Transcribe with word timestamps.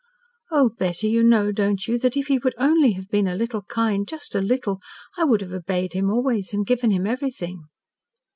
Oh, 0.49 0.69
Betty! 0.79 1.09
you 1.09 1.21
know, 1.21 1.51
don't 1.51 1.85
you, 1.87 1.99
that 1.99 2.13
that 2.13 2.17
if 2.19 2.25
he 2.25 2.39
would 2.39 2.55
only 2.57 2.93
have 2.93 3.07
been 3.09 3.27
a 3.27 3.35
little 3.35 3.61
kind 3.61 4.07
just 4.07 4.33
a 4.33 4.41
little 4.41 4.81
I 5.15 5.25
would 5.25 5.41
have 5.41 5.53
obeyed 5.53 5.93
him 5.93 6.09
always, 6.09 6.55
and 6.55 6.65
given 6.65 6.89
him 6.89 7.05
everything." 7.05 7.65